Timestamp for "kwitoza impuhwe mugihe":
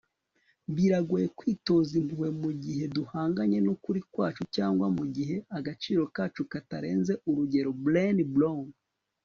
1.37-2.83